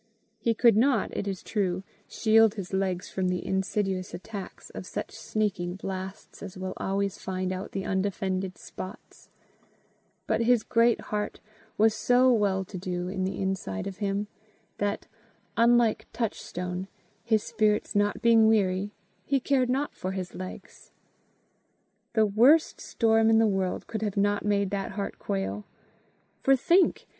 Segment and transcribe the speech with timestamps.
[0.39, 5.11] He could not, it is true, shield his legs from the insidious attacks of such
[5.11, 9.29] sneaking blasts as will always find out the undefended spots;
[10.25, 11.39] but his great heart
[11.77, 14.25] was so well to do in the inside of him,
[14.79, 15.05] that,
[15.55, 16.87] unlike Touchstone,
[17.23, 20.91] his spirits not being weary, he cared not for his legs.
[22.13, 25.65] The worst storm in the world could not have made that heart quail.
[26.41, 27.05] For, think!